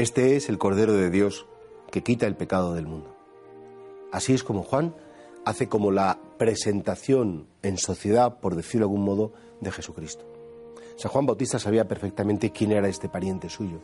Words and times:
Este 0.00 0.34
es 0.34 0.48
el 0.48 0.56
Cordero 0.56 0.94
de 0.94 1.10
Dios 1.10 1.44
que 1.90 2.02
quita 2.02 2.26
el 2.26 2.34
pecado 2.34 2.72
del 2.72 2.86
mundo. 2.86 3.14
Así 4.10 4.32
es 4.32 4.42
como 4.42 4.62
Juan 4.62 4.94
hace 5.44 5.68
como 5.68 5.90
la 5.90 6.18
presentación 6.38 7.48
en 7.62 7.76
sociedad, 7.76 8.40
por 8.40 8.56
decirlo 8.56 8.86
de 8.86 8.92
algún 8.92 9.04
modo, 9.04 9.34
de 9.60 9.70
Jesucristo. 9.70 10.24
San 10.96 11.12
Juan 11.12 11.26
Bautista 11.26 11.58
sabía 11.58 11.86
perfectamente 11.86 12.50
quién 12.50 12.72
era 12.72 12.88
este 12.88 13.10
pariente 13.10 13.50
suyo. 13.50 13.82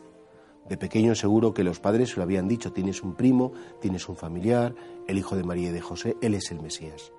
De 0.67 0.75
pequeño 0.75 1.13
seguro 1.13 1.53
que 1.53 1.63
los 1.63 1.79
padres 1.79 2.09
se 2.09 2.15
lo 2.15 2.23
habían 2.23 2.47
dicho, 2.47 2.73
tienes 2.73 3.03
un 3.03 3.13
primo, 3.13 3.53
tienes 3.79 4.09
un 4.09 4.15
familiar, 4.15 4.73
el 5.07 5.19
hijo 5.19 5.35
de 5.35 5.43
María 5.43 5.69
y 5.69 5.73
de 5.73 5.81
José, 5.81 6.17
él 6.23 6.33
es 6.33 6.49
el 6.49 6.61
Mesías. 6.61 7.11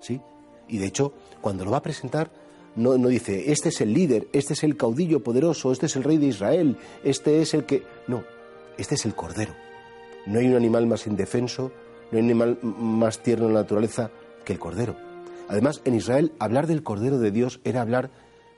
¿Sí? 0.00 0.20
Y 0.68 0.76
de 0.76 0.86
hecho, 0.86 1.14
cuando 1.40 1.64
lo 1.64 1.70
va 1.70 1.78
a 1.78 1.82
presentar, 1.82 2.30
no, 2.76 2.98
no, 2.98 3.08
dice, 3.08 3.52
este 3.52 3.70
es 3.70 3.80
el 3.80 3.94
líder, 3.94 4.28
este 4.34 4.52
es 4.52 4.64
el 4.64 4.76
caudillo 4.76 5.22
poderoso, 5.22 5.72
este 5.72 5.86
es 5.86 5.96
el 5.96 6.02
rey 6.02 6.18
de 6.18 6.26
Israel, 6.26 6.76
este 7.04 7.40
es 7.40 7.54
el 7.54 7.64
que... 7.64 7.84
No, 8.06 8.24
este 8.78 8.94
es 8.94 9.04
el 9.04 9.14
cordero. 9.14 9.54
No 10.26 10.38
hay 10.38 10.46
un 10.46 10.56
animal 10.56 10.86
más 10.86 11.06
indefenso, 11.06 11.72
no 12.10 12.18
hay 12.18 12.24
un 12.24 12.30
animal 12.30 12.58
más 12.62 13.18
tierno 13.22 13.46
en 13.48 13.54
la 13.54 13.60
naturaleza 13.60 14.10
que 14.44 14.52
el 14.52 14.58
cordero. 14.58 14.96
Además, 15.48 15.82
en 15.84 15.94
Israel, 15.94 16.32
hablar 16.38 16.66
del 16.66 16.82
cordero 16.82 17.18
de 17.18 17.30
Dios 17.30 17.60
era 17.64 17.82
hablar 17.82 18.10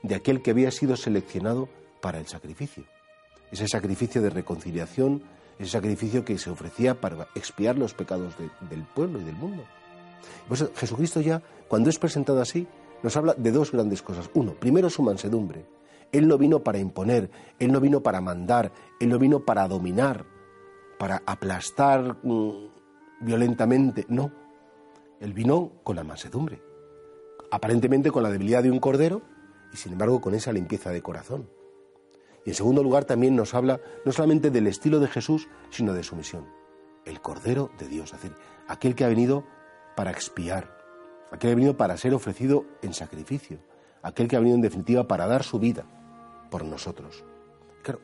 de 0.03 0.15
aquel 0.15 0.41
que 0.41 0.51
había 0.51 0.71
sido 0.71 0.95
seleccionado 0.95 1.67
para 2.01 2.19
el 2.19 2.27
sacrificio. 2.27 2.83
Ese 3.51 3.67
sacrificio 3.67 4.21
de 4.21 4.29
reconciliación, 4.29 5.23
ese 5.59 5.71
sacrificio 5.71 6.23
que 6.23 6.37
se 6.37 6.49
ofrecía 6.49 6.99
para 6.99 7.27
expiar 7.35 7.77
los 7.77 7.93
pecados 7.93 8.35
del 8.69 8.83
pueblo 8.83 9.19
y 9.19 9.23
del 9.23 9.35
mundo. 9.35 9.63
Pues 10.47 10.65
Jesucristo 10.75 11.21
ya, 11.21 11.41
cuando 11.67 11.89
es 11.89 11.99
presentado 11.99 12.41
así, 12.41 12.67
nos 13.03 13.15
habla 13.17 13.33
de 13.37 13.51
dos 13.51 13.71
grandes 13.71 14.01
cosas. 14.01 14.29
Uno, 14.33 14.53
primero 14.53 14.89
su 14.89 15.01
mansedumbre, 15.01 15.65
él 16.11 16.27
no 16.27 16.37
vino 16.37 16.63
para 16.63 16.79
imponer, 16.79 17.29
Él 17.59 17.71
no 17.71 17.79
vino 17.79 18.01
para 18.01 18.21
mandar, 18.21 18.71
Él 18.99 19.09
no 19.09 19.19
vino 19.19 19.45
para 19.45 19.67
dominar, 19.67 20.25
para 20.97 21.21
aplastar 21.25 22.17
mm, 22.23 22.51
violentamente, 23.21 24.05
no. 24.07 24.31
Él 25.19 25.33
vino 25.33 25.73
con 25.83 25.95
la 25.95 26.03
mansedumbre, 26.03 26.61
aparentemente 27.51 28.11
con 28.11 28.23
la 28.23 28.29
debilidad 28.29 28.63
de 28.63 28.71
un 28.71 28.79
cordero 28.79 29.21
y 29.73 29.77
sin 29.77 29.93
embargo 29.93 30.21
con 30.21 30.33
esa 30.33 30.53
limpieza 30.53 30.91
de 30.91 31.01
corazón. 31.01 31.49
Y 32.45 32.51
en 32.51 32.55
segundo 32.55 32.83
lugar 32.83 33.03
también 33.03 33.35
nos 33.35 33.53
habla 33.53 33.81
no 34.05 34.11
solamente 34.11 34.51
del 34.51 34.67
estilo 34.67 34.99
de 34.99 35.07
Jesús, 35.07 35.49
sino 35.69 35.93
de 35.93 36.03
su 36.03 36.15
misión. 36.15 36.45
El 37.03 37.19
Cordero 37.19 37.71
de 37.77 37.87
Dios, 37.87 38.13
es 38.13 38.21
decir, 38.21 38.37
aquel 38.67 38.95
que 38.95 39.03
ha 39.03 39.09
venido 39.09 39.43
para 39.95 40.11
expiar, 40.11 40.77
aquel 41.27 41.39
que 41.39 41.47
ha 41.51 41.55
venido 41.55 41.75
para 41.75 41.97
ser 41.97 42.13
ofrecido 42.13 42.65
en 42.81 42.93
sacrificio, 42.93 43.59
aquel 44.01 44.29
que 44.29 44.37
ha 44.37 44.39
venido 44.39 44.55
en 44.55 44.61
definitiva 44.61 45.07
para 45.07 45.27
dar 45.27 45.43
su 45.43 45.59
vida 45.59 45.85
por 46.49 46.65
nosotros. 46.65 47.23
Claro, 47.83 47.99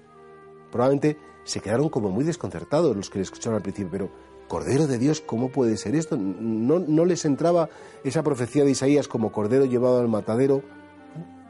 probablemente 0.72 1.17
se 1.44 1.59
quedaron 1.59 1.90
como 1.90 2.09
muy 2.09 2.23
desconcertados 2.23 2.95
los 2.95 3.09
que 3.09 3.19
le 3.19 3.23
escucharon 3.23 3.56
al 3.57 3.63
principio, 3.63 3.91
pero 3.91 4.12
Cordero 4.47 4.88
de 4.88 4.97
Dios, 4.97 5.22
¿cómo 5.22 5.50
puede 5.50 5.78
ser 5.78 5.95
esto? 5.95 6.17
No, 6.17 6.79
no 6.79 7.06
les 7.06 7.25
entraba 7.25 7.69
esa 8.03 8.23
profecía 8.23 8.63
de 8.63 8.72
Isaías 8.72 9.07
como 9.07 9.31
Cordero 9.31 9.66
llevado 9.66 10.00
al 10.00 10.09
matadero. 10.09 10.62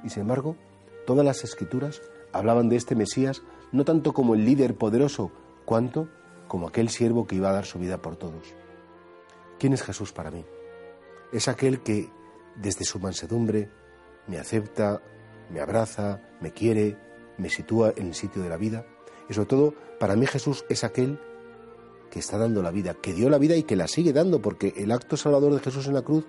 Y 0.04 0.10
sin 0.10 0.22
embargo, 0.22 0.56
todas 1.06 1.26
las 1.26 1.44
escrituras 1.44 2.02
hablaban 2.32 2.70
de 2.70 2.76
este 2.76 2.96
Mesías 2.96 3.42
no 3.74 3.84
tanto 3.84 4.14
como 4.14 4.36
el 4.36 4.46
líder 4.46 4.76
poderoso, 4.76 5.32
cuanto 5.66 6.08
como 6.48 6.68
aquel 6.68 6.90
siervo 6.90 7.26
que 7.26 7.36
iba 7.36 7.50
a 7.50 7.54
dar 7.54 7.66
su 7.66 7.80
vida 7.80 7.98
por 8.02 8.16
todos. 8.16 8.54
¿Quién 9.60 9.74
es 9.74 9.82
Jesús 9.82 10.14
para 10.14 10.30
mí? 10.30 10.46
Es 11.32 11.48
aquel 11.48 11.82
que, 11.82 12.10
desde 12.56 12.86
su 12.86 13.00
mansedumbre, 13.00 13.70
me 14.28 14.38
acepta, 14.38 15.02
me 15.50 15.60
abraza, 15.60 16.22
me 16.42 16.52
quiere, 16.52 16.98
me 17.38 17.50
sitúa 17.50 17.94
en 17.96 18.08
el 18.08 18.16
sitio 18.16 18.42
de 18.42 18.50
la 18.50 18.58
vida. 18.58 18.86
Y 19.30 19.34
sobre 19.34 19.48
todo, 19.48 19.74
para 20.00 20.16
mí 20.16 20.26
Jesús 20.26 20.66
es 20.70 20.84
aquel 20.84 21.20
que 22.10 22.20
está 22.20 22.38
dando 22.38 22.62
la 22.62 22.72
vida, 22.72 22.94
que 22.94 23.14
dio 23.14 23.30
la 23.30 23.38
vida 23.38 23.56
y 23.56 23.64
que 23.64 23.76
la 23.76 23.88
sigue 23.88 24.14
dando, 24.14 24.42
porque 24.42 24.74
el 24.78 24.92
acto 24.92 25.18
salvador 25.18 25.54
de 25.54 25.60
Jesús 25.60 25.88
en 25.88 25.96
la 25.96 26.04
cruz 26.04 26.26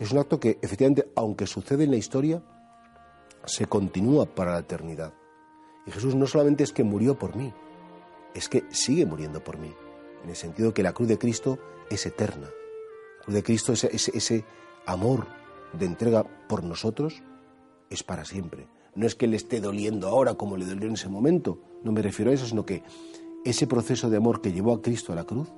es 0.00 0.12
un 0.12 0.18
acto 0.18 0.40
que 0.40 0.58
efectivamente, 0.62 1.08
aunque 1.14 1.46
sucede 1.46 1.84
en 1.84 1.90
la 1.90 1.96
historia, 1.96 2.42
se 3.44 3.66
continúa 3.66 4.26
para 4.26 4.52
la 4.52 4.60
eternidad. 4.60 5.12
Y 5.86 5.90
Jesús 5.90 6.14
no 6.14 6.26
solamente 6.26 6.64
es 6.64 6.72
que 6.72 6.84
murió 6.84 7.18
por 7.18 7.36
mí, 7.36 7.52
es 8.34 8.48
que 8.48 8.64
sigue 8.70 9.06
muriendo 9.06 9.42
por 9.42 9.58
mí, 9.58 9.74
en 10.22 10.30
el 10.30 10.36
sentido 10.36 10.74
que 10.74 10.82
la 10.82 10.92
cruz 10.92 11.08
de 11.08 11.18
Cristo 11.18 11.58
es 11.90 12.04
eterna. 12.06 12.48
La 13.18 13.24
cruz 13.24 13.34
de 13.34 13.42
Cristo, 13.42 13.72
ese, 13.72 13.90
ese 13.92 14.44
amor 14.86 15.26
de 15.72 15.86
entrega 15.86 16.24
por 16.48 16.64
nosotros, 16.64 17.22
es 17.90 18.02
para 18.02 18.24
siempre. 18.24 18.68
No 18.94 19.06
es 19.06 19.14
que 19.14 19.26
le 19.26 19.36
esté 19.36 19.60
doliendo 19.60 20.08
ahora 20.08 20.34
como 20.34 20.56
le 20.56 20.66
dolió 20.66 20.88
en 20.88 20.94
ese 20.94 21.08
momento, 21.08 21.58
no 21.82 21.92
me 21.92 22.02
refiero 22.02 22.30
a 22.30 22.34
eso, 22.34 22.46
sino 22.46 22.66
que 22.66 22.82
ese 23.44 23.66
proceso 23.66 24.10
de 24.10 24.16
amor 24.16 24.40
que 24.40 24.52
llevó 24.52 24.72
a 24.72 24.82
Cristo 24.82 25.12
a 25.12 25.16
la 25.16 25.24
cruz, 25.24 25.48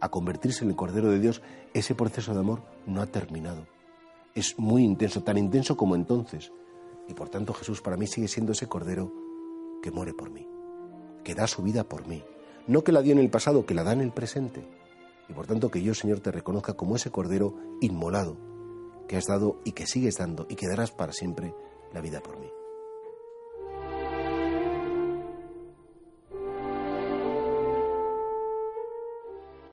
a 0.00 0.10
convertirse 0.10 0.64
en 0.64 0.70
el 0.70 0.76
Cordero 0.76 1.10
de 1.10 1.18
Dios, 1.18 1.42
ese 1.72 1.94
proceso 1.94 2.32
de 2.32 2.40
amor 2.40 2.62
no 2.86 3.02
ha 3.02 3.06
terminado. 3.06 3.66
Es 4.34 4.58
muy 4.58 4.84
intenso, 4.84 5.22
tan 5.22 5.38
intenso 5.38 5.76
como 5.76 5.94
entonces. 5.94 6.52
Y 7.08 7.14
por 7.14 7.28
tanto 7.28 7.52
Jesús 7.52 7.80
para 7.80 7.96
mí 7.96 8.06
sigue 8.06 8.28
siendo 8.28 8.52
ese 8.52 8.68
Cordero 8.68 9.12
que 9.82 9.90
muere 9.90 10.14
por 10.14 10.30
mí, 10.30 10.46
que 11.22 11.34
da 11.34 11.46
su 11.46 11.62
vida 11.62 11.84
por 11.84 12.06
mí. 12.06 12.22
No 12.66 12.82
que 12.82 12.92
la 12.92 13.02
dio 13.02 13.12
en 13.12 13.18
el 13.18 13.30
pasado, 13.30 13.66
que 13.66 13.74
la 13.74 13.84
da 13.84 13.92
en 13.92 14.00
el 14.00 14.12
presente. 14.12 14.66
Y 15.28 15.32
por 15.32 15.46
tanto 15.46 15.70
que 15.70 15.82
yo, 15.82 15.94
Señor, 15.94 16.20
te 16.20 16.30
reconozca 16.30 16.74
como 16.74 16.96
ese 16.96 17.10
Cordero 17.10 17.56
inmolado 17.80 18.36
que 19.08 19.16
has 19.16 19.26
dado 19.26 19.60
y 19.64 19.72
que 19.72 19.86
sigues 19.86 20.16
dando 20.16 20.46
y 20.48 20.54
que 20.54 20.68
darás 20.68 20.90
para 20.90 21.12
siempre 21.12 21.54
la 21.94 22.00
vida 22.00 22.20
por 22.20 22.36
mí. 22.38 22.63